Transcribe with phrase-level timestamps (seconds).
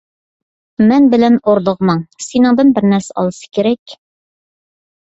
[0.91, 3.97] مەن بىلەن ئوردىغا ماڭ، سېنىڭدىن بىر نەرسە ئالسا كېرەك.